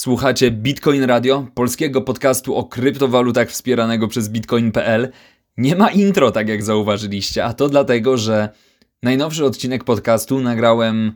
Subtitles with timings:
[0.00, 5.08] Słuchacie Bitcoin Radio, polskiego podcastu o kryptowalutach wspieranego przez bitcoin.pl.
[5.56, 8.48] Nie ma intro, tak jak zauważyliście, a to dlatego, że
[9.02, 11.12] najnowszy odcinek podcastu nagrałem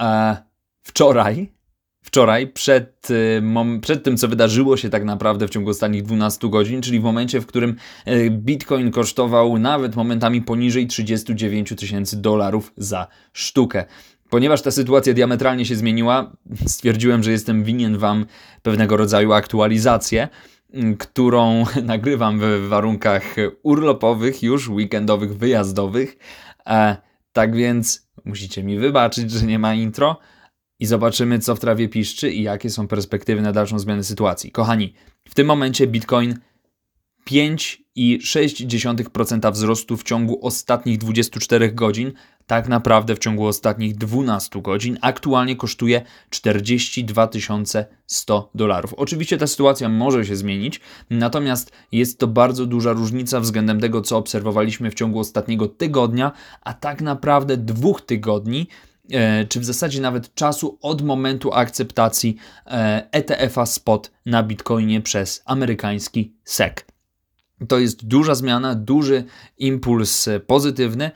[0.00, 0.36] e,
[0.82, 1.52] wczoraj.
[2.02, 6.48] Wczoraj, przed, e, mom, przed tym, co wydarzyło się tak naprawdę w ciągu ostatnich 12
[6.48, 12.72] godzin, czyli w momencie, w którym e, Bitcoin kosztował nawet momentami poniżej 39 tysięcy dolarów
[12.76, 13.84] za sztukę.
[14.30, 16.36] Ponieważ ta sytuacja diametralnie się zmieniła,
[16.66, 18.26] stwierdziłem, że jestem winien Wam
[18.62, 20.28] pewnego rodzaju aktualizację,
[20.98, 26.16] którą nagrywam w warunkach urlopowych, już weekendowych, wyjazdowych.
[26.66, 26.96] E,
[27.32, 30.18] tak więc musicie mi wybaczyć, że nie ma intro
[30.80, 34.52] i zobaczymy, co w trawie piszczy i jakie są perspektywy na dalszą zmianę sytuacji.
[34.52, 34.94] Kochani,
[35.28, 36.38] w tym momencie Bitcoin
[37.30, 42.12] 5,6% wzrostu w ciągu ostatnich 24 godzin,
[42.46, 47.28] tak naprawdę w ciągu ostatnich 12 godzin, aktualnie kosztuje 42
[48.06, 48.94] 100 dolarów.
[48.94, 54.16] Oczywiście ta sytuacja może się zmienić, natomiast jest to bardzo duża różnica względem tego, co
[54.16, 58.68] obserwowaliśmy w ciągu ostatniego tygodnia, a tak naprawdę dwóch tygodni
[59.10, 62.36] e, czy w zasadzie nawet czasu od momentu akceptacji
[63.12, 66.74] ETF-a e spot na Bitcoinie przez amerykański SEC.
[67.68, 69.24] To jest duża zmiana, duży
[69.58, 71.10] impuls pozytywny.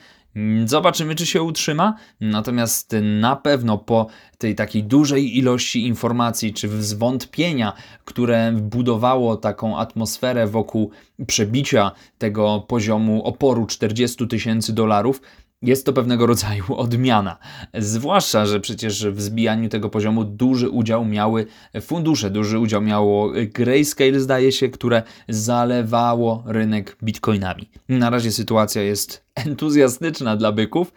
[0.65, 1.95] Zobaczymy, czy się utrzyma.
[2.21, 4.07] Natomiast na pewno po
[4.39, 7.73] tej takiej dużej ilości informacji czy zwątpienia,
[8.05, 10.91] które budowało taką atmosferę wokół
[11.27, 15.21] przebicia tego poziomu oporu 40 tysięcy dolarów,
[15.63, 17.39] jest to pewnego rodzaju odmiana.
[17.75, 21.47] Zwłaszcza, że przecież w zbijaniu tego poziomu duży udział miały
[21.81, 27.71] fundusze, duży udział miało Grayscale, zdaje się, które zalewało rynek bitcoinami.
[27.89, 30.93] Na razie sytuacja jest entuzjastyczna dla byków,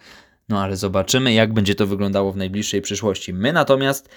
[0.48, 3.32] no ale zobaczymy, jak będzie to wyglądało w najbliższej przyszłości.
[3.32, 4.08] My natomiast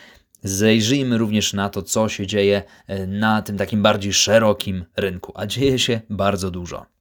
[0.44, 2.64] zajrzyjmy również na to, co się dzieje
[3.08, 6.97] na tym takim bardziej szerokim rynku, a dzieje się bardzo dużo.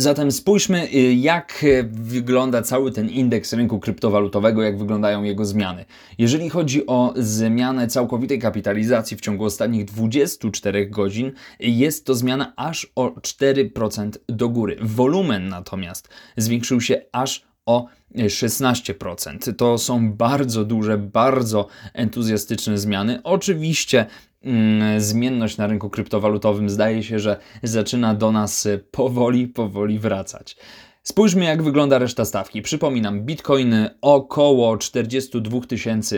[0.00, 5.84] Zatem spójrzmy, y, jak wygląda cały ten indeks rynku kryptowalutowego, jak wyglądają jego zmiany.
[6.18, 12.92] Jeżeli chodzi o zmianę całkowitej kapitalizacji w ciągu ostatnich 24 godzin, jest to zmiana aż
[12.94, 14.76] o 4% do góry.
[14.80, 17.86] Wolumen natomiast zwiększył się aż o
[18.16, 19.54] 16%.
[19.56, 23.20] To są bardzo duże, bardzo entuzjastyczne zmiany.
[23.24, 24.06] Oczywiście
[24.42, 30.56] Mm, zmienność na rynku kryptowalutowym zdaje się, że zaczyna do nas powoli, powoli wracać.
[31.02, 32.62] Spójrzmy, jak wygląda reszta stawki.
[32.62, 35.60] Przypominam, Bitcoin około 42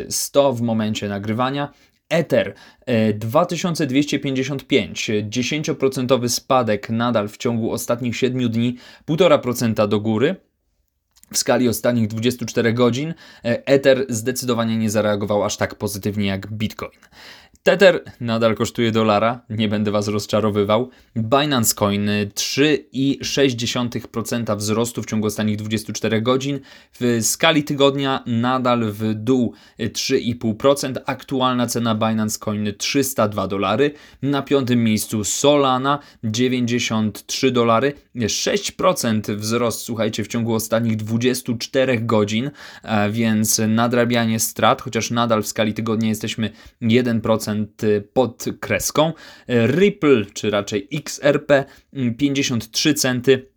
[0.08, 1.72] 100 w momencie nagrywania.
[2.08, 2.54] Ether
[3.14, 10.36] 2255, e, 10% spadek nadal w ciągu ostatnich 7 dni, 1,5% do góry.
[11.32, 13.14] W skali ostatnich 24 godzin
[13.44, 16.98] e, Ether zdecydowanie nie zareagował aż tak pozytywnie jak Bitcoin.
[17.62, 20.90] Tether nadal kosztuje dolara, nie będę Was rozczarowywał.
[21.16, 26.60] Binance Coin 3,6% wzrostu w ciągu ostatnich 24 godzin.
[27.00, 30.96] W skali tygodnia nadal w dół 3,5%.
[31.06, 33.92] Aktualna cena Binance Coin 302 dolary.
[34.22, 37.92] Na piątym miejscu Solana 93 dolary.
[38.16, 42.50] 6% wzrost, słuchajcie, w ciągu ostatnich 24 godzin,
[43.10, 46.50] więc nadrabianie strat, chociaż nadal w skali tygodnia jesteśmy
[46.82, 47.49] 1%
[48.12, 49.12] pod kreską.
[49.48, 51.64] Ripple, czy raczej XRP
[52.18, 53.50] 53 centy.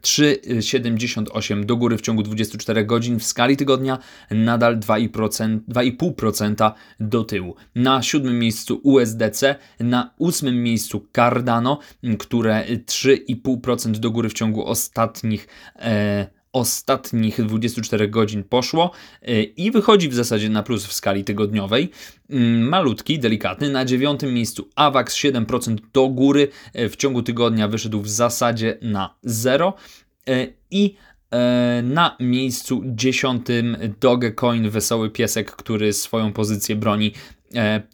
[0.00, 3.98] 3,78 do góry w ciągu 24 godzin w skali tygodnia,
[4.30, 7.54] nadal 2,5% do tyłu.
[7.74, 11.78] Na siódmym miejscu USDC, na ósmym miejscu Cardano,
[12.18, 18.90] które 3,5% do góry w ciągu ostatnich e, ostatnich 24 godzin poszło
[19.28, 21.90] y, i wychodzi w zasadzie na plus w skali tygodniowej.
[22.30, 23.70] Mm, malutki, delikatny.
[23.70, 26.48] Na dziewiątym miejscu AWAX 7% do góry.
[26.78, 29.74] Y, w ciągu tygodnia wyszedł w zasadzie na 0.
[30.28, 30.94] Y, I
[31.82, 37.12] na miejscu dziesiątym Dogecoin, wesoły piesek, który swoją pozycję broni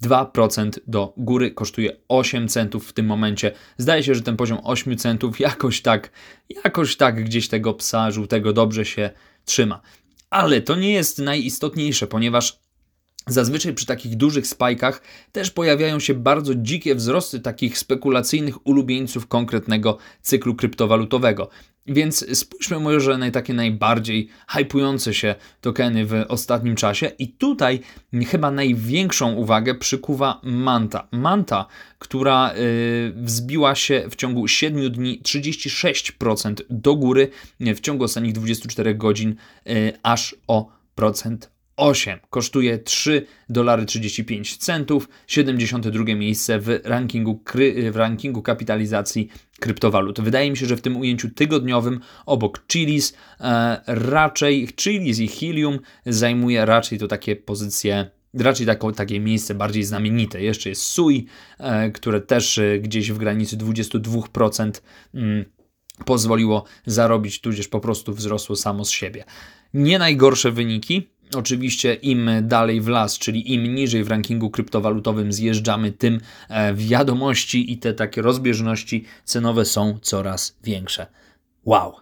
[0.03, 3.53] 2% e, do góry kosztuje 8 centów w tym momencie.
[3.79, 6.11] Zdaje się, że ten poziom 8 centów jakoś tak,
[6.65, 9.11] jakoś tak gdzieś tego psa żółtego dobrze się
[9.45, 9.81] trzyma.
[10.31, 12.59] Ale to nie jest najistotniejsze, ponieważ
[13.27, 15.03] Zazwyczaj przy takich dużych spajkach
[15.33, 21.49] też pojawiają się bardzo dzikie wzrosty takich spekulacyjnych ulubieńców konkretnego cyklu kryptowalutowego.
[21.87, 27.81] Więc spójrzmy może na takie najbardziej hypujące się tokeny w ostatnim czasie i tutaj
[28.27, 31.09] chyba największą uwagę przykuwa Manta.
[31.13, 31.67] Manta,
[31.99, 37.29] która yy, wzbiła się w ciągu 7 dni 36% do góry,
[37.61, 39.35] w ciągu ostatnich 24 godzin
[39.67, 41.51] yy, aż o procent
[41.83, 47.43] 8 kosztuje 3 dolary 35 centów, 72 miejsce w rankingu,
[47.91, 49.29] w rankingu kapitalizacji
[49.61, 50.21] kryptowalut.
[50.21, 55.79] Wydaje mi się, że w tym ujęciu tygodniowym obok Chilis e, raczej Chilis i Helium
[56.07, 60.43] zajmuje raczej to takie pozycje raczej tako, takie miejsce bardziej znamienite.
[60.43, 61.27] Jeszcze jest Sui,
[61.59, 64.71] e, które też e, gdzieś w granicy 22%
[65.15, 65.45] mm,
[66.05, 69.25] pozwoliło zarobić, tudzież po prostu wzrosło samo z siebie.
[69.75, 71.13] Nie najgorsze wyniki.
[71.37, 77.73] Oczywiście im dalej w las, czyli im niżej w rankingu kryptowalutowym zjeżdżamy, tym e, wiadomości
[77.73, 81.07] i te takie rozbieżności cenowe są coraz większe.
[81.65, 81.93] Wow!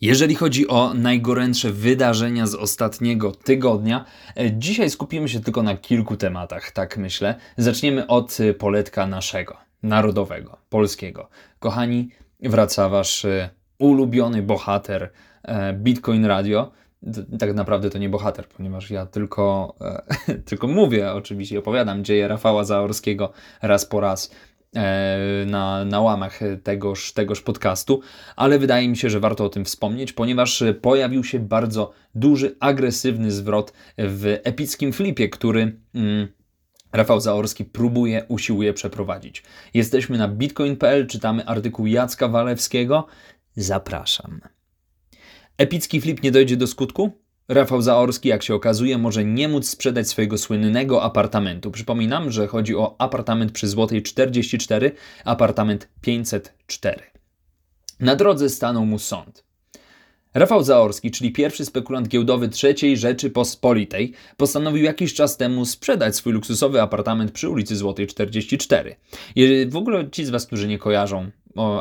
[0.00, 4.04] Jeżeli chodzi o najgorętsze wydarzenia z ostatniego tygodnia,
[4.36, 7.34] e, dzisiaj skupimy się tylko na kilku tematach, tak myślę.
[7.56, 11.28] Zaczniemy od e, poletka naszego, narodowego, polskiego.
[11.58, 12.10] Kochani,
[12.42, 13.26] wraca wasz
[13.78, 15.12] ulubiony bohater
[15.74, 16.72] Bitcoin Radio.
[17.38, 19.76] Tak naprawdę to nie bohater, ponieważ ja tylko,
[20.48, 23.32] tylko mówię, oczywiście opowiadam dzieje Rafała Zaorskiego
[23.62, 24.30] raz po raz
[24.76, 28.00] E, na, na łamach tegoż, tegoż podcastu,
[28.36, 33.30] ale wydaje mi się, że warto o tym wspomnieć, ponieważ pojawił się bardzo duży, agresywny
[33.30, 35.80] zwrot w epickim flipie, który.
[35.94, 36.28] Mm,
[36.92, 39.42] Rafał Zaorski próbuje, usiłuje przeprowadzić.
[39.74, 43.06] Jesteśmy na bitcoin.pl, czytamy artykuł Jacka Walewskiego.
[43.56, 44.40] Zapraszam.
[45.58, 47.10] Epicki flip nie dojdzie do skutku?
[47.48, 51.70] Rafał Zaorski, jak się okazuje, może nie móc sprzedać swojego słynnego apartamentu.
[51.70, 54.92] Przypominam, że chodzi o apartament przy Złotej 44,
[55.24, 57.02] apartament 504.
[58.00, 59.45] Na drodze stanął mu sąd.
[60.36, 66.82] Rafał Zaorski, czyli pierwszy spekulant giełdowy III Rzeczypospolitej, postanowił jakiś czas temu sprzedać swój luksusowy
[66.82, 68.96] apartament przy ulicy Złotej 44.
[69.68, 71.30] w ogóle ci z Was, którzy nie kojarzą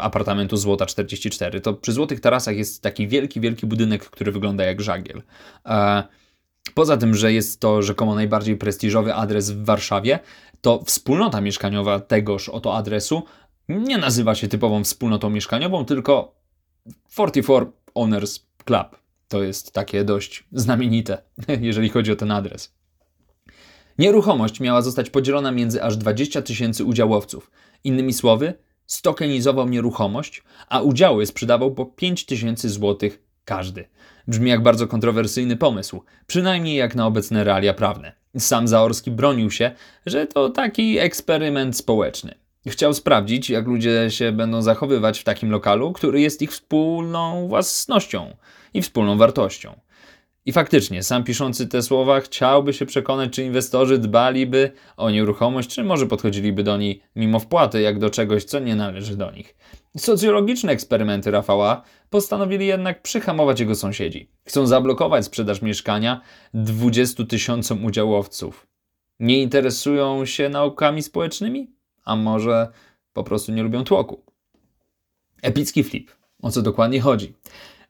[0.01, 1.61] apartamentu Złota 44.
[1.61, 5.21] To przy Złotych Tarasach jest taki wielki, wielki budynek, który wygląda jak żagiel.
[5.65, 6.03] E,
[6.73, 10.19] poza tym, że jest to rzekomo najbardziej prestiżowy adres w Warszawie,
[10.61, 13.23] to wspólnota mieszkaniowa tegoż oto adresu
[13.69, 16.35] nie nazywa się typową wspólnotą mieszkaniową, tylko
[17.09, 18.99] 44 Owners Club.
[19.27, 21.17] To jest takie dość znamienite,
[21.61, 22.73] jeżeli chodzi o ten adres.
[23.97, 27.51] Nieruchomość miała zostać podzielona między aż 20 tysięcy udziałowców.
[27.83, 28.53] Innymi słowy,
[28.85, 33.85] stokenizował nieruchomość, a udziały sprzedawał po 5 tysięcy złotych każdy.
[34.27, 38.11] Brzmi jak bardzo kontrowersyjny pomysł, przynajmniej jak na obecne realia prawne.
[38.37, 39.71] Sam Zaorski bronił się,
[40.05, 42.35] że to taki eksperyment społeczny.
[42.67, 48.35] Chciał sprawdzić, jak ludzie się będą zachowywać w takim lokalu, który jest ich wspólną własnością
[48.73, 49.79] i wspólną wartością.
[50.45, 55.83] I faktycznie, sam piszący te słowa chciałby się przekonać, czy inwestorzy dbaliby o nieruchomość, czy
[55.83, 59.55] może podchodziliby do niej mimo wpłaty, jak do czegoś, co nie należy do nich.
[59.97, 64.29] Socjologiczne eksperymenty Rafała postanowili jednak przyhamować jego sąsiedzi.
[64.47, 66.21] Chcą zablokować sprzedaż mieszkania
[66.53, 68.67] 20 tysiącom udziałowców.
[69.19, 71.74] Nie interesują się naukami społecznymi?
[72.05, 72.67] A może
[73.13, 74.23] po prostu nie lubią tłoku?
[75.41, 76.11] Epicki flip.
[76.41, 77.33] O co dokładnie chodzi?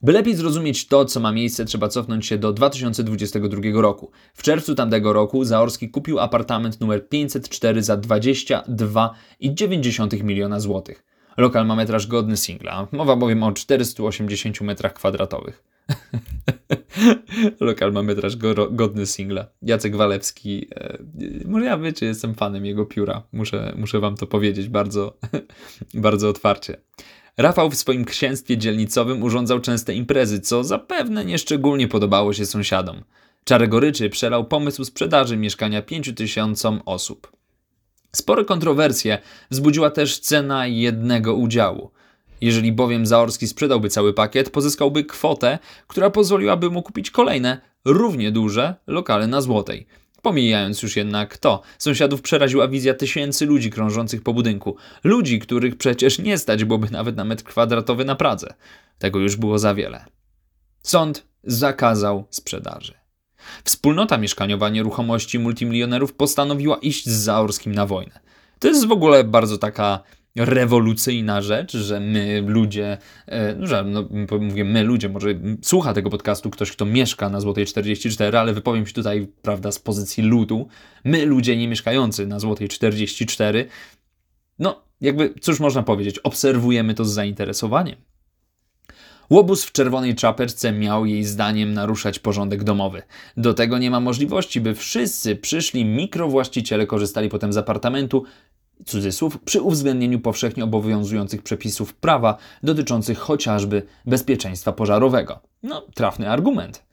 [0.02, 4.12] By lepiej zrozumieć to, co ma miejsce, trzeba cofnąć się do 2022 roku.
[4.34, 11.06] W czerwcu tamtego roku Zaorski kupił apartament numer 504 za 22,9 miliona złotych.
[11.38, 15.64] Lokal ma metraż godny singla, mowa bowiem o 480 metrach kwadratowych.
[17.60, 19.48] Lokal ma metraż go, godny singla.
[19.62, 20.98] Jacek Walewski, e,
[21.46, 23.24] może ja wiecie, jestem fanem jego pióra.
[23.32, 25.18] Muszę, muszę wam to powiedzieć bardzo,
[25.94, 26.78] bardzo otwarcie.
[27.38, 33.04] Rafał w swoim księstwie dzielnicowym urządzał częste imprezy, co zapewne nieszczególnie podobało się sąsiadom.
[33.44, 37.32] Czarę goryczy przelał pomysł sprzedaży mieszkania 5 tysiącom osób.
[38.12, 39.18] Spore kontrowersje
[39.52, 41.92] wzbudziła też cena jednego udziału.
[42.42, 48.76] Jeżeli bowiem Zaorski sprzedałby cały pakiet, pozyskałby kwotę, która pozwoliłaby mu kupić kolejne, równie duże
[48.88, 49.88] lokale na Złotej.
[50.22, 54.76] Pomijając już jednak to, sąsiadów przeraziła wizja tysięcy ludzi krążących po budynku.
[55.04, 58.54] Ludzi, których przecież nie stać byłoby nawet na metr kwadratowy na Pradze.
[59.00, 60.06] Tego już było za wiele.
[60.82, 62.94] Sąd zakazał sprzedaży.
[63.64, 68.20] Wspólnota mieszkaniowa nieruchomości multimilionerów postanowiła iść z Zaorskim na wojnę.
[68.60, 70.04] To jest w ogóle bardzo taka
[70.36, 75.30] rewolucyjna rzecz, że my ludzie, e, no, że no, mówię my ludzie, może
[75.62, 79.80] słucha tego podcastu ktoś, kto mieszka na Złotej 44, ale wypowiem się tutaj, prawda, z
[79.80, 80.68] pozycji ludu.
[81.04, 83.68] My ludzie nie mieszkający na Złotej 44,
[84.60, 87.96] no jakby, cóż można powiedzieć, obserwujemy to z zainteresowaniem.
[89.30, 93.02] Łobuz w czerwonej czapeczce miał jej zdaniem naruszać porządek domowy.
[93.38, 98.24] Do tego nie ma możliwości, by wszyscy przyszli mikrowłaściciele korzystali potem z apartamentu
[98.86, 105.40] cudzysłów, przy uwzględnieniu powszechnie obowiązujących przepisów prawa dotyczących chociażby bezpieczeństwa pożarowego.
[105.64, 106.86] No, trafny argument.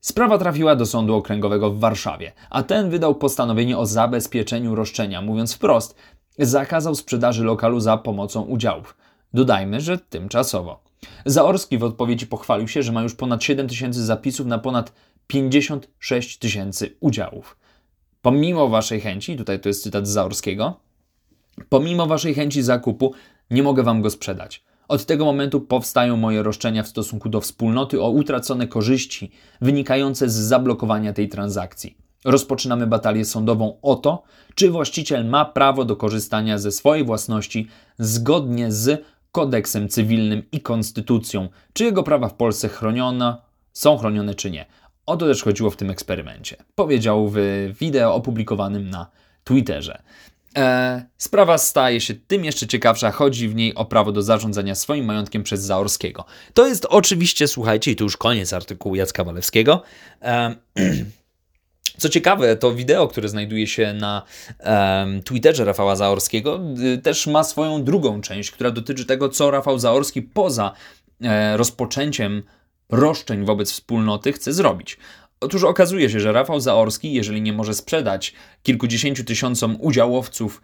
[0.00, 5.54] Sprawa trafiła do sądu okręgowego w Warszawie, a ten wydał postanowienie o zabezpieczeniu roszczenia, mówiąc
[5.54, 5.94] wprost,
[6.38, 8.96] zakazał sprzedaży lokalu za pomocą udziałów.
[9.34, 10.82] Dodajmy, że tymczasowo.
[11.26, 14.92] Zaorski w odpowiedzi pochwalił się, że ma już ponad 7 tysięcy zapisów na ponad
[15.26, 17.56] 56 tysięcy udziałów.
[18.22, 20.80] Pomimo waszej chęci, tutaj to jest cytat z Zaorskiego,
[21.68, 23.12] pomimo waszej chęci zakupu
[23.50, 24.64] nie mogę wam go sprzedać.
[24.88, 30.34] Od tego momentu powstają moje roszczenia w stosunku do wspólnoty o utracone korzyści wynikające z
[30.34, 31.98] zablokowania tej transakcji.
[32.24, 34.22] Rozpoczynamy batalię sądową o to,
[34.54, 41.48] czy właściciel ma prawo do korzystania ze swojej własności zgodnie z kodeksem cywilnym i konstytucją,
[41.72, 43.36] czy jego prawa w Polsce chronione,
[43.72, 44.66] są chronione czy nie.
[45.06, 46.56] O to też chodziło w tym eksperymencie.
[46.74, 47.38] Powiedział w
[47.80, 49.06] wideo opublikowanym na
[49.44, 50.02] Twitterze.
[50.56, 55.04] E, sprawa staje się tym jeszcze ciekawsza, chodzi w niej o prawo do zarządzania swoim
[55.04, 56.24] majątkiem przez Zaorskiego.
[56.54, 59.82] To jest oczywiście, słuchajcie, i tu już koniec artykułu Jacka Walewskiego.
[60.22, 60.54] E,
[61.98, 64.22] Co ciekawe, to wideo, które znajduje się na
[65.24, 66.60] Twitterze Rafała Zaorskiego,
[66.94, 70.72] y, też ma swoją drugą część, która dotyczy tego, co Rafał Zaorski poza
[71.22, 72.42] e, rozpoczęciem
[72.88, 74.98] roszczeń wobec wspólnoty chce zrobić.
[75.40, 80.62] Otóż okazuje się, że Rafał Zaorski, jeżeli nie może sprzedać kilkudziesięciu tysiącom udziałowców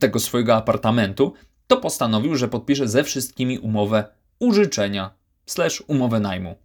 [0.00, 1.34] tego swojego apartamentu,
[1.66, 4.04] to postanowił, że podpisze ze wszystkimi umowę
[4.38, 5.10] użyczenia
[5.46, 6.56] slash umowę najmu.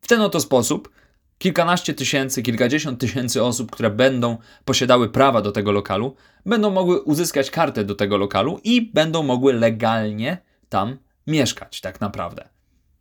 [0.00, 0.90] W ten oto sposób
[1.38, 7.50] kilkanaście tysięcy, kilkadziesiąt tysięcy osób, które będą posiadały prawa do tego lokalu, będą mogły uzyskać
[7.50, 10.38] kartę do tego lokalu i będą mogły legalnie
[10.68, 12.48] tam mieszkać, tak naprawdę.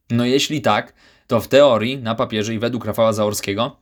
[0.09, 0.93] No jeśli tak,
[1.29, 3.75] to w teorii, na papierze i według Rafała Zaorskiego,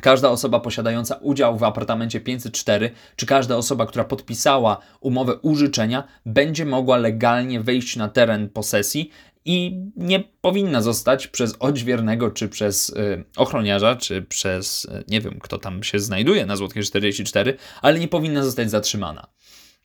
[0.00, 6.66] każda osoba posiadająca udział w apartamencie 504, czy każda osoba, która podpisała umowę użyczenia, będzie
[6.66, 9.10] mogła legalnie wejść na teren posesji
[9.44, 15.38] i nie powinna zostać przez odźwiernego, czy przez y, ochroniarza, czy przez y, nie wiem,
[15.40, 19.26] kto tam się znajduje na Złotkie 44, ale nie powinna zostać zatrzymana.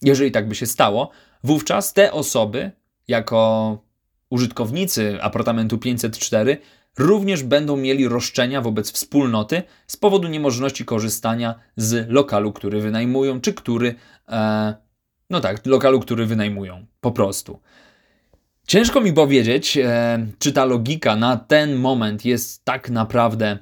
[0.01, 1.11] Jeżeli tak by się stało,
[1.43, 2.71] wówczas te osoby,
[3.07, 3.77] jako
[4.29, 6.57] użytkownicy apartamentu 504,
[6.97, 13.53] również będą mieli roszczenia wobec wspólnoty z powodu niemożności korzystania z lokalu, który wynajmują, czy
[13.53, 13.95] który,
[14.29, 14.75] e,
[15.29, 17.59] no tak, lokalu, który wynajmują, po prostu.
[18.67, 23.57] Ciężko mi powiedzieć, e, czy ta logika na ten moment jest tak naprawdę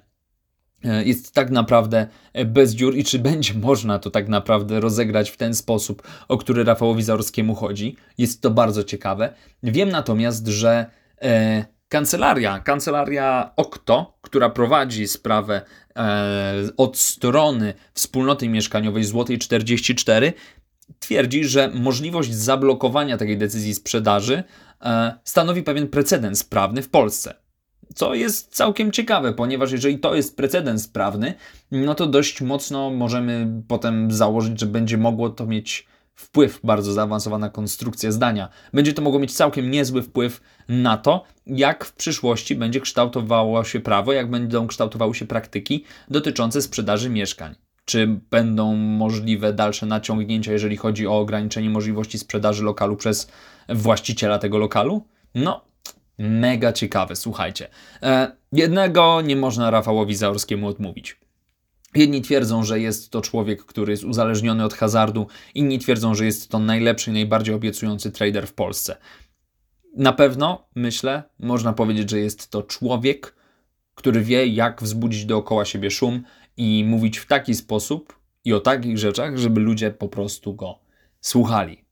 [0.86, 2.08] e, jest tak naprawdę
[2.46, 6.64] bez dziur i czy będzie można to tak naprawdę rozegrać w ten sposób, o który
[6.64, 7.96] Rafałowi Zaorskiemu chodzi.
[8.18, 9.34] Jest to bardzo ciekawe.
[9.64, 10.86] Wiem natomiast, że
[11.22, 15.62] e, kancelaria, kancelaria Okto, która prowadzi sprawę
[15.96, 20.34] e, od strony wspólnoty mieszkaniowej Złotej 44,
[21.00, 24.44] twierdzi, że możliwość zablokowania takiej decyzji sprzedaży
[24.82, 27.34] e, stanowi pewien precedens prawny w Polsce.
[27.96, 31.34] Co jest całkiem ciekawe, ponieważ jeżeli to jest precedens prawny,
[31.72, 37.50] no to dość mocno możemy potem założyć, że będzie mogło to mieć wpływ, bardzo zaawansowana
[37.50, 38.50] konstrukcja zdania.
[38.74, 43.80] Będzie to mogło mieć całkiem niezły wpływ na to, jak w przyszłości będzie kształtowało się
[43.80, 47.56] prawo, jak będą kształtowały się praktyki dotyczące sprzedaży mieszkań.
[47.86, 53.32] Czy będą możliwe dalsze naciągnięcia, jeżeli chodzi o ograniczenie możliwości sprzedaży lokalu przez
[53.70, 55.08] właściciela tego lokalu?
[55.36, 55.66] No,
[56.18, 57.68] mega ciekawe, słuchajcie.
[58.04, 61.23] E, jednego nie można Rafałowi Zaorskiemu odmówić.
[61.96, 66.50] Jedni twierdzą, że jest to człowiek, który jest uzależniony od hazardu, inni twierdzą, że jest
[66.50, 68.98] to najlepszy najbardziej obiecujący trader w Polsce.
[69.98, 73.36] Na pewno, myślę, można powiedzieć, że jest to człowiek,
[73.96, 76.24] który wie, jak wzbudzić dookoła siebie szum
[76.58, 80.80] i mówić w taki sposób i o takich rzeczach, żeby ludzie po prostu go
[81.22, 81.86] słuchali.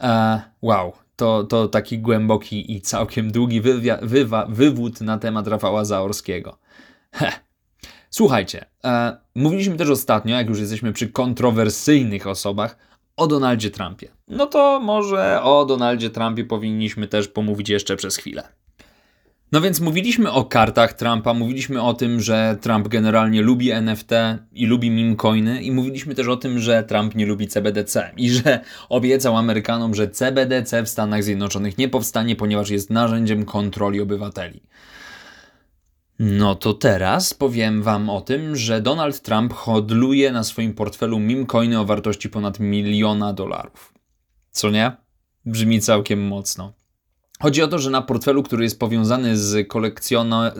[0.00, 6.58] E, wow, to, to taki głęboki i całkiem długi wywa- wywód na temat Rafała Zaorskiego.
[7.12, 7.47] Heh.
[8.10, 12.76] Słuchajcie, e, mówiliśmy też ostatnio, jak już jesteśmy przy kontrowersyjnych osobach,
[13.16, 14.08] o Donaldzie Trumpie.
[14.28, 18.48] No to może o Donaldzie Trumpie powinniśmy też pomówić jeszcze przez chwilę.
[19.52, 24.10] No więc mówiliśmy o kartach Trumpa, mówiliśmy o tym, że Trump generalnie lubi NFT
[24.52, 28.30] i lubi meme coiny i mówiliśmy też o tym, że Trump nie lubi CBDC i
[28.30, 34.62] że obiecał Amerykanom, że CBDC w Stanach Zjednoczonych nie powstanie, ponieważ jest narzędziem kontroli obywateli.
[36.18, 41.46] No to teraz powiem Wam o tym, że Donald Trump hodluje na swoim portfelu meme
[41.46, 43.94] coiny o wartości ponad miliona dolarów.
[44.50, 44.92] Co nie?
[45.44, 46.72] Brzmi całkiem mocno.
[47.42, 49.68] Chodzi o to, że na portfelu, który jest powiązany z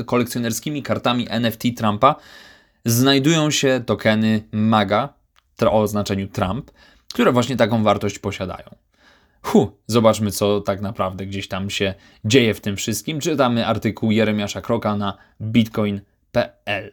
[0.07, 2.15] kolekcjonerskimi kartami NFT Trumpa,
[2.85, 5.15] znajdują się tokeny MAGA
[5.63, 6.71] o oznaczeniu Trump,
[7.15, 8.69] które właśnie taką wartość posiadają.
[9.43, 13.21] Hu, zobaczmy, co tak naprawdę gdzieś tam się dzieje w tym wszystkim.
[13.21, 16.93] Czytamy artykuł Jeremiasza Kroka na bitcoin.pl.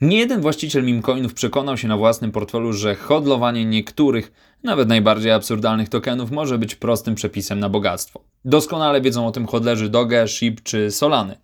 [0.00, 4.32] Nie jeden właściciel mimcoinów przekonał się na własnym portfelu, że hodlowanie niektórych,
[4.62, 8.24] nawet najbardziej absurdalnych tokenów może być prostym przepisem na bogactwo.
[8.44, 11.36] Doskonale wiedzą o tym hodlerzy Doge, SHIB czy Solany.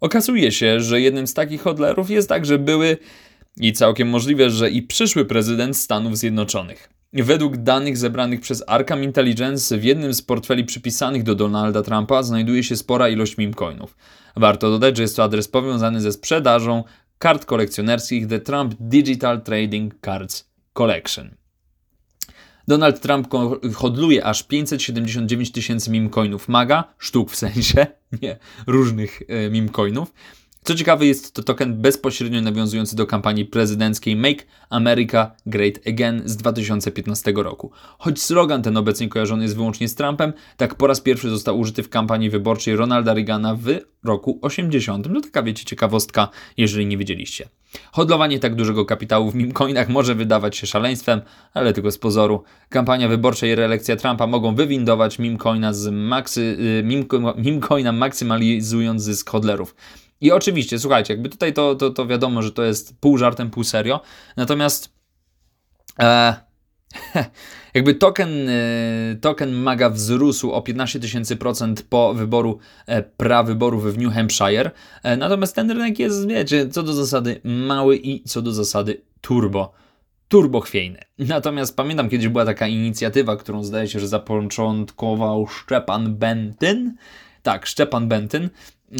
[0.00, 2.96] Okazuje się, że jednym z takich hodlerów jest także były
[3.56, 6.99] i całkiem możliwe, że i przyszły prezydent Stanów Zjednoczonych.
[7.12, 12.62] Według danych zebranych przez Arkham Intelligence w jednym z portfeli przypisanych do Donalda Trumpa znajduje
[12.62, 13.96] się spora ilość mimcoinów.
[14.36, 16.84] Warto dodać, że jest to adres powiązany ze sprzedażą
[17.18, 21.30] kart kolekcjonerskich The Trump Digital Trading Cards Collection.
[22.68, 23.28] Donald Trump
[23.74, 27.86] hodluje aż 579 tysięcy mimcoinów MAGA, sztuk w sensie,
[28.22, 28.36] nie,
[28.66, 30.12] różnych e, mimcoinów.
[30.64, 36.36] Co ciekawe, jest to token bezpośrednio nawiązujący do kampanii prezydenckiej Make America Great Again z
[36.36, 37.70] 2015 roku.
[37.98, 41.82] Choć slogan ten obecnie kojarzony jest wyłącznie z Trumpem, tak po raz pierwszy został użyty
[41.82, 45.08] w kampanii wyborczej Ronalda Reagana w roku 80.
[45.10, 47.48] No taka wiecie, ciekawostka, jeżeli nie wiedzieliście.
[47.92, 51.20] Hodlowanie tak dużego kapitału w mimcoinach może wydawać się szaleństwem,
[51.54, 52.42] ale tylko z pozoru.
[52.68, 56.84] Kampania wyborcza i reelekcja Trumpa mogą wywindować mimcoina, z maksy, y,
[57.36, 59.74] mimcoina maksymalizując zysk hodlerów.
[60.20, 63.64] I oczywiście, słuchajcie, jakby tutaj to, to, to wiadomo, że to jest pół żartem, pół
[63.64, 64.00] serio.
[64.36, 64.92] Natomiast
[65.98, 66.34] e,
[67.74, 73.98] jakby token, e, token MAGA wzrósł o 15 tysięcy procent po wyboru e, prawyboru w
[73.98, 74.70] New Hampshire.
[75.02, 79.72] E, natomiast ten rynek jest, wiecie, co do zasady mały i co do zasady turbo
[80.30, 80.98] turbochwiejny.
[81.18, 86.94] Natomiast pamiętam, kiedyś była taka inicjatywa, którą zdaje się, że zapoczątkował Szczepan Bentyn.
[87.42, 88.48] Tak, Szczepan Bentyn.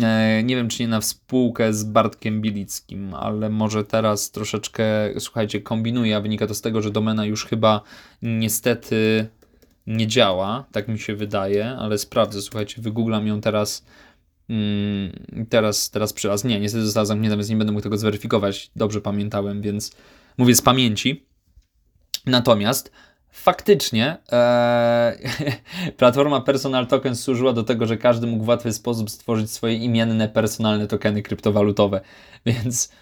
[0.03, 4.85] E, nie wiem, czy nie na współkę z Bartkiem Bilickim, ale może teraz troszeczkę,
[5.19, 7.83] słuchajcie, kombinuję, a wynika to z tego, że domena już chyba
[8.23, 9.29] niestety
[9.87, 13.85] nie działa, tak mi się wydaje, ale sprawdzę, słuchajcie, wygooglam ją teraz
[14.49, 15.13] mm,
[15.49, 16.45] teraz, teraz przy raz.
[16.45, 18.71] Nie, niestety została zamknięta, więc nie będę mógł tego zweryfikować.
[18.77, 19.97] Dobrze pamiętałem, więc
[20.39, 21.27] mówię z pamięci.
[22.27, 22.93] Natomiast
[23.31, 25.19] faktycznie e,
[25.97, 30.29] platforma Personal Tokens służyła do tego, że każdy mógł w łatwy sposób stworzyć swoje imienne,
[30.29, 32.01] personalne tokeny kryptowalutowe.
[32.47, 32.93] Więc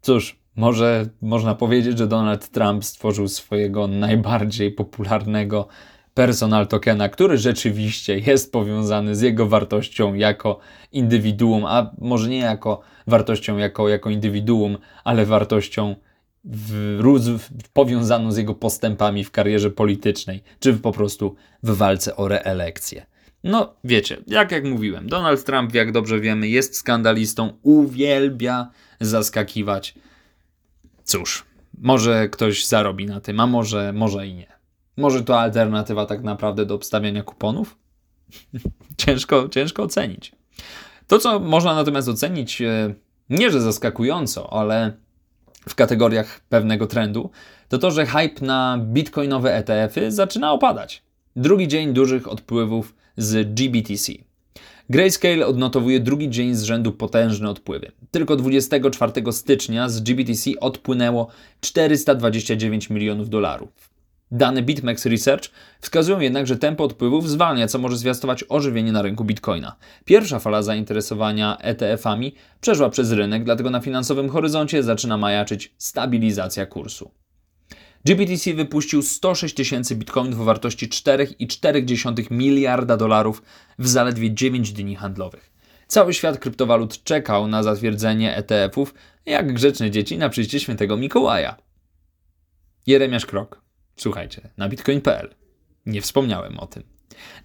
[0.00, 5.68] cóż, może można powiedzieć, że Donald Trump stworzył swojego najbardziej popularnego
[6.14, 10.58] personal tokena, który rzeczywiście jest powiązany z jego wartością jako
[10.92, 15.96] indywiduum, a może nie jako wartością jako, jako indywiduum, ale wartością
[16.44, 16.98] w,
[17.38, 23.06] w, powiązaną z jego postępami w karierze politycznej, czy po prostu w walce o reelekcję.
[23.44, 28.70] No, wiecie, jak jak mówiłem, Donald Trump, jak dobrze wiemy, jest skandalistą, uwielbia
[29.00, 29.94] zaskakiwać.
[31.04, 31.44] Cóż,
[31.78, 34.58] może ktoś zarobi na tym, a może, może i nie.
[34.96, 37.76] Może to alternatywa tak naprawdę do obstawiania kuponów?
[39.06, 40.32] ciężko, ciężko ocenić.
[41.06, 42.94] To, co można natomiast ocenić, e,
[43.30, 44.92] nie że zaskakująco, ale
[45.68, 47.30] w kategoriach pewnego trendu,
[47.68, 51.02] to to, że hype na bitcoinowe ETF-y zaczyna opadać.
[51.36, 54.12] Drugi dzień dużych odpływów z GBTC.
[54.90, 57.92] Grayscale odnotowuje drugi dzień z rzędu potężne odpływy.
[58.10, 61.28] Tylko 24 stycznia z GBTC odpłynęło
[61.60, 63.97] 429 milionów dolarów.
[64.30, 69.24] Dane BitMEX Research wskazują jednak, że tempo odpływów zwalnia, co może zwiastować ożywienie na rynku
[69.24, 69.76] bitcoina.
[70.04, 77.10] Pierwsza fala zainteresowania ETF-ami przeszła przez rynek, dlatego na finansowym horyzoncie zaczyna majaczyć stabilizacja kursu.
[78.04, 83.42] GBTC wypuścił 106 tysięcy bitcoinów o wartości 4,4 miliarda dolarów
[83.78, 85.50] w zaledwie 9 dni handlowych.
[85.86, 88.94] Cały świat kryptowalut czekał na zatwierdzenie ETF-ów,
[89.26, 91.56] jak grzeczne dzieci na przyjście świętego Mikołaja.
[92.86, 93.67] Jeremiasz Krok
[93.98, 95.34] Słuchajcie, na bitcoin.pl.
[95.86, 96.82] Nie wspomniałem o tym.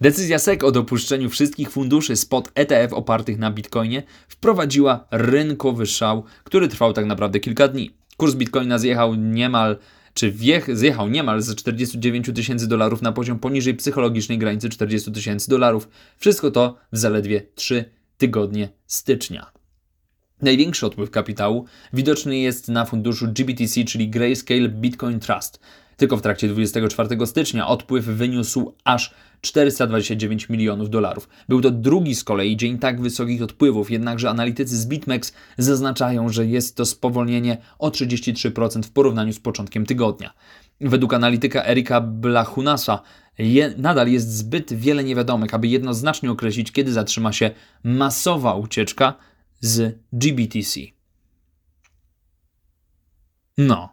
[0.00, 6.68] Decyzja SEC o dopuszczeniu wszystkich funduszy spod ETF opartych na bitcoinie wprowadziła rynkowy szał, który
[6.68, 7.94] trwał tak naprawdę kilka dni.
[8.16, 9.76] Kurs bitcoina zjechał niemal
[10.14, 15.50] czy wiech, zjechał niemal ze 49 tysięcy dolarów na poziom poniżej psychologicznej granicy 40 tysięcy
[15.50, 15.88] dolarów.
[16.18, 17.84] Wszystko to w zaledwie 3
[18.18, 19.52] tygodnie stycznia.
[20.42, 25.60] Największy odpływ kapitału widoczny jest na funduszu GBTC, czyli Grayscale Bitcoin Trust.
[25.96, 31.28] Tylko w trakcie 24 stycznia odpływ wyniósł aż 429 milionów dolarów.
[31.48, 36.46] Był to drugi z kolei dzień tak wysokich odpływów, jednakże analitycy z BitMEX zaznaczają, że
[36.46, 40.34] jest to spowolnienie o 33% w porównaniu z początkiem tygodnia.
[40.80, 43.02] Według analityka Erika Blachunasa
[43.38, 47.50] je, nadal jest zbyt wiele niewiadomych, aby jednoznacznie określić, kiedy zatrzyma się
[47.84, 49.14] masowa ucieczka
[49.60, 50.80] z GBTC.
[53.58, 53.88] No,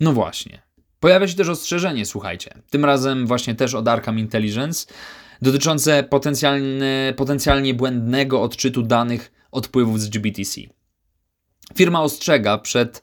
[0.00, 0.62] no właśnie.
[1.00, 2.54] Pojawia się też ostrzeżenie, słuchajcie.
[2.70, 4.86] Tym razem właśnie też od Arkham Intelligence,
[5.42, 10.60] dotyczące potencjalnie, potencjalnie błędnego odczytu danych odpływów z GBTC.
[11.76, 13.02] Firma ostrzega przed,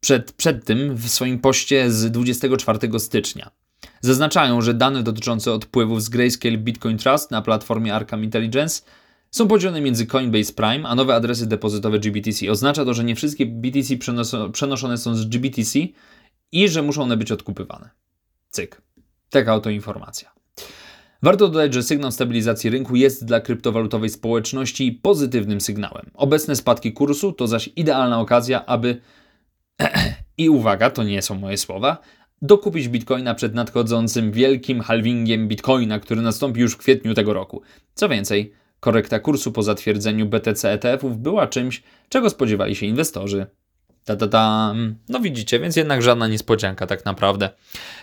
[0.00, 3.50] przed, przed tym w swoim poście z 24 stycznia.
[4.00, 8.82] Zaznaczają, że dane dotyczące odpływów z Grayscale Bitcoin Trust na platformie Arkham Intelligence
[9.30, 12.50] są podzielone między Coinbase Prime, a nowe adresy depozytowe GBTC.
[12.50, 13.96] Oznacza to, że nie wszystkie BTC
[14.52, 15.78] przenoszone są z GBTC
[16.52, 17.90] i że muszą one być odkupywane.
[18.50, 18.82] Cyk.
[19.30, 20.36] Taka oto informacja.
[21.22, 26.10] Warto dodać, że sygnał stabilizacji rynku jest dla kryptowalutowej społeczności pozytywnym sygnałem.
[26.14, 29.00] Obecne spadki kursu to zaś idealna okazja, aby
[30.38, 31.98] i uwaga, to nie są moje słowa,
[32.42, 37.62] dokupić bitcoina przed nadchodzącym wielkim halvingiem bitcoina, który nastąpi już w kwietniu tego roku.
[37.94, 38.52] Co więcej,
[38.86, 43.46] korekta kursu po zatwierdzeniu BTC ETF-ów była czymś, czego spodziewali się inwestorzy.
[44.04, 44.74] Ta, ta, ta.
[45.08, 47.50] No widzicie, więc jednak żadna niespodzianka tak naprawdę.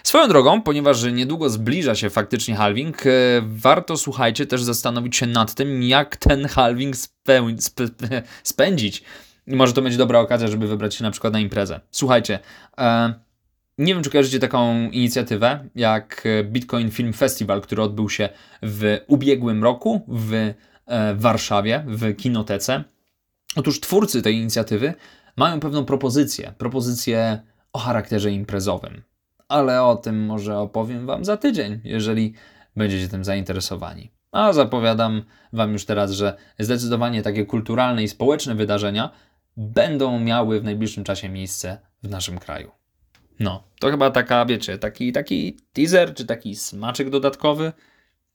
[0.03, 3.09] Swoją drogą, ponieważ niedługo zbliża się faktycznie halving, e,
[3.41, 8.21] warto słuchajcie też zastanowić się nad tym, jak ten halving speł- spe-
[8.53, 9.03] spędzić.
[9.47, 11.79] I może to będzie dobra okazja, żeby wybrać się na przykład na imprezę.
[11.91, 12.39] Słuchajcie,
[12.77, 13.13] e,
[13.77, 18.29] nie wiem, czy kojarzycie taką inicjatywę jak Bitcoin Film Festival, który odbył się
[18.63, 20.53] w ubiegłym roku w
[20.85, 22.83] e, Warszawie, w kinotece.
[23.55, 24.93] Otóż twórcy tej inicjatywy
[25.35, 27.41] mają pewną propozycję, propozycję
[27.73, 29.01] o charakterze imprezowym.
[29.47, 32.33] Ale o tym może opowiem Wam za tydzień, jeżeli
[32.75, 34.11] będziecie tym zainteresowani.
[34.31, 39.09] A zapowiadam Wam już teraz, że zdecydowanie takie kulturalne i społeczne wydarzenia
[39.57, 42.71] będą miały w najbliższym czasie miejsce w naszym kraju.
[43.39, 47.71] No, to chyba taka, wiecie, taki, taki teaser, czy taki smaczek dodatkowy.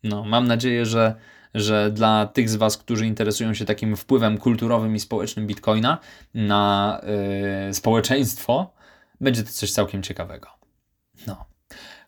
[0.05, 1.15] No, mam nadzieję, że
[1.55, 5.99] że dla tych z Was, którzy interesują się takim wpływem kulturowym i społecznym Bitcoina
[6.35, 7.01] na
[7.67, 8.73] yy, społeczeństwo,
[9.21, 10.49] będzie to coś całkiem ciekawego.
[11.27, 11.45] No.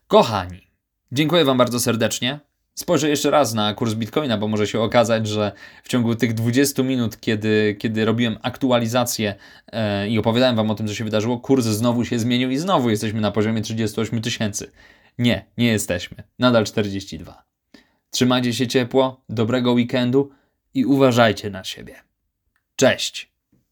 [0.07, 0.71] Kochani,
[1.13, 2.41] dziękuję Wam bardzo serdecznie.
[2.75, 6.83] Spojrzę jeszcze raz na kurs Bitcoina, bo może się okazać, że w ciągu tych 20
[6.83, 9.35] minut, kiedy, kiedy robiłem aktualizację
[9.73, 12.91] yy, i opowiadałem Wam o tym, co się wydarzyło, kurs znowu się zmienił i znowu
[12.91, 14.71] jesteśmy na poziomie 38 tysięcy.
[15.19, 16.23] Nie, nie jesteśmy.
[16.39, 17.50] Nadal 42.
[18.11, 20.31] Trzymajcie się ciepło, dobrego weekendu
[20.75, 22.03] i uważajcie na siebie.
[22.77, 23.30] Cześć!